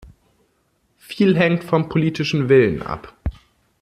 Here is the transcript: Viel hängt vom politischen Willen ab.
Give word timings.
Viel 0.97 1.37
hängt 1.37 1.63
vom 1.63 1.87
politischen 1.87 2.49
Willen 2.49 2.81
ab. 2.81 3.15